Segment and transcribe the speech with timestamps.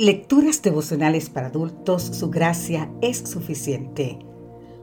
[0.00, 4.20] Lecturas devocionales para adultos, su gracia es suficiente.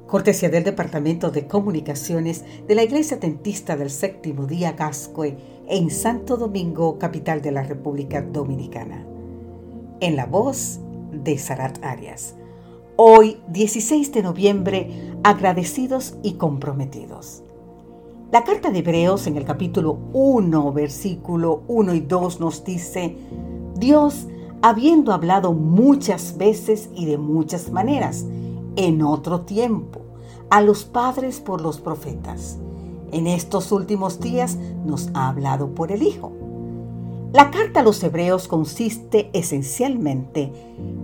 [0.08, 5.38] Cortesía del Departamento de Comunicaciones de la Iglesia Tentista del Séptimo Día Gascue
[5.70, 9.08] en Santo Domingo, capital de la República Dominicana.
[10.02, 10.82] En la voz
[11.14, 12.36] de Sarat Arias.
[12.98, 17.42] Hoy, 16 de noviembre, agradecidos y comprometidos.
[18.34, 23.16] La carta de Hebreos en el capítulo 1, versículo 1 y 2 nos dice,
[23.78, 24.28] Dios
[24.68, 28.26] habiendo hablado muchas veces y de muchas maneras,
[28.76, 30.02] en otro tiempo,
[30.50, 32.58] a los padres por los profetas.
[33.12, 36.32] En estos últimos días nos ha hablado por el Hijo.
[37.32, 40.52] La carta a los hebreos consiste esencialmente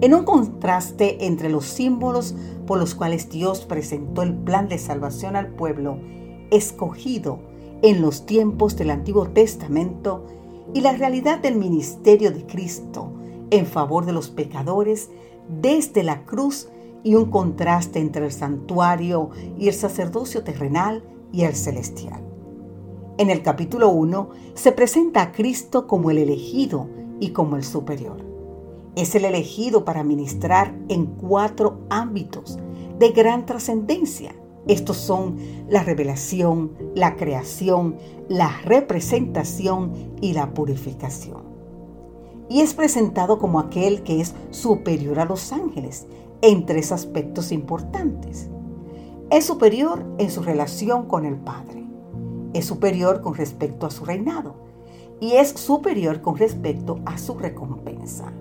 [0.01, 2.33] en un contraste entre los símbolos
[2.65, 5.99] por los cuales Dios presentó el plan de salvación al pueblo
[6.49, 7.37] escogido
[7.83, 10.25] en los tiempos del Antiguo Testamento
[10.73, 13.20] y la realidad del ministerio de Cristo
[13.51, 15.09] en favor de los pecadores
[15.61, 16.69] desde la cruz
[17.03, 22.21] y un contraste entre el santuario y el sacerdocio terrenal y el celestial.
[23.17, 26.87] En el capítulo 1 se presenta a Cristo como el elegido
[27.19, 28.25] y como el superior.
[28.95, 32.57] Es el elegido para ministrar en cuatro ámbitos
[32.99, 34.35] de gran trascendencia.
[34.67, 35.37] Estos son
[35.69, 37.97] la revelación, la creación,
[38.29, 41.50] la representación y la purificación
[42.51, 46.05] y es presentado como aquel que es superior a los ángeles
[46.41, 48.49] en tres aspectos importantes.
[49.29, 51.85] Es superior en su relación con el Padre,
[52.53, 54.55] es superior con respecto a su reinado
[55.21, 58.33] y es superior con respecto a su recompensa.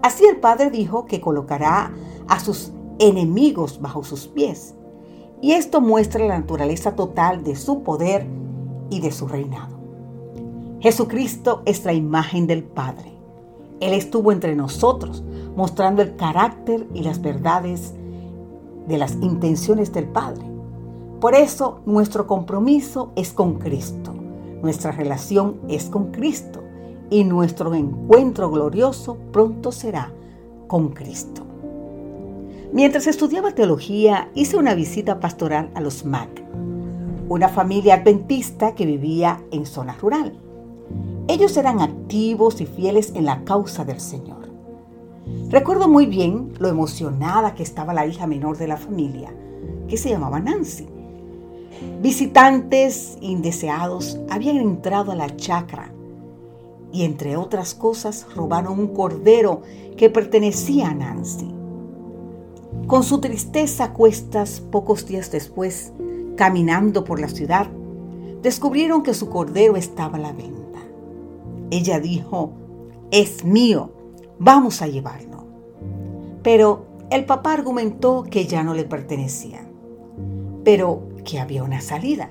[0.00, 1.92] Así el Padre dijo que colocará
[2.28, 4.74] a sus enemigos bajo sus pies,
[5.42, 8.26] y esto muestra la naturaleza total de su poder
[8.88, 9.76] y de su reinado.
[10.80, 13.17] Jesucristo es la imagen del Padre
[13.80, 15.22] él estuvo entre nosotros,
[15.56, 17.94] mostrando el carácter y las verdades
[18.86, 20.44] de las intenciones del Padre.
[21.20, 24.14] Por eso nuestro compromiso es con Cristo,
[24.62, 26.62] nuestra relación es con Cristo
[27.10, 30.12] y nuestro encuentro glorioso pronto será
[30.66, 31.42] con Cristo.
[32.72, 36.28] Mientras estudiaba teología, hice una visita pastoral a los MAC,
[37.28, 40.38] una familia adventista que vivía en zona rural.
[41.28, 44.48] Ellos eran activos y fieles en la causa del Señor.
[45.50, 49.30] Recuerdo muy bien lo emocionada que estaba la hija menor de la familia,
[49.88, 50.86] que se llamaba Nancy.
[52.00, 55.92] Visitantes indeseados habían entrado a la chacra
[56.92, 59.60] y entre otras cosas robaron un cordero
[59.98, 61.54] que pertenecía a Nancy.
[62.86, 65.92] Con su tristeza a cuestas, pocos días después,
[66.36, 67.66] caminando por la ciudad,
[68.40, 70.67] descubrieron que su cordero estaba a la venta.
[71.70, 72.52] Ella dijo,
[73.10, 73.92] es mío,
[74.38, 75.44] vamos a llevarlo.
[76.42, 79.66] Pero el papá argumentó que ya no le pertenecía,
[80.64, 82.30] pero que había una salida.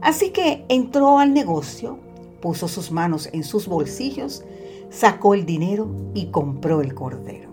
[0.00, 1.98] Así que entró al negocio,
[2.40, 4.44] puso sus manos en sus bolsillos,
[4.90, 7.50] sacó el dinero y compró el cordero.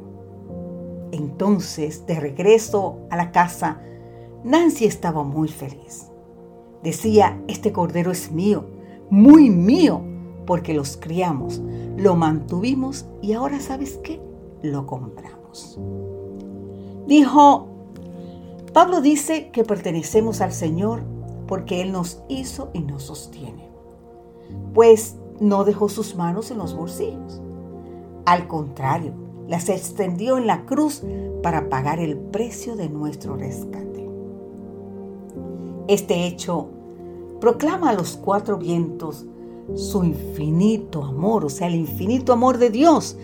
[1.12, 3.82] Entonces, de regreso a la casa,
[4.44, 6.08] Nancy estaba muy feliz.
[6.84, 8.66] Decía, este cordero es mío,
[9.10, 10.02] muy mío,
[10.50, 11.62] porque los criamos,
[11.96, 14.20] lo mantuvimos y ahora sabes qué,
[14.64, 15.80] lo compramos.
[17.06, 17.68] Dijo,
[18.74, 21.04] Pablo dice que pertenecemos al Señor
[21.46, 23.70] porque Él nos hizo y nos sostiene.
[24.74, 27.40] Pues no dejó sus manos en los bolsillos.
[28.26, 29.14] Al contrario,
[29.48, 31.04] las extendió en la cruz
[31.44, 34.10] para pagar el precio de nuestro rescate.
[35.88, 36.70] Este hecho
[37.40, 39.28] proclama a los cuatro vientos
[39.76, 43.18] su infinito amor, o sea, el infinito amor de Dios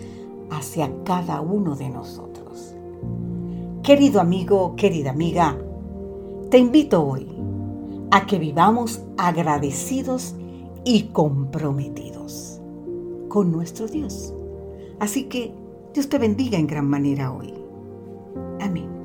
[0.50, 2.74] hacia cada uno de nosotros.
[3.82, 5.56] Querido amigo, querida amiga,
[6.50, 7.26] te invito hoy
[8.10, 10.34] a que vivamos agradecidos
[10.84, 12.60] y comprometidos
[13.28, 14.32] con nuestro Dios.
[15.00, 15.52] Así que
[15.92, 17.52] Dios te bendiga en gran manera hoy.
[18.60, 18.95] Amén.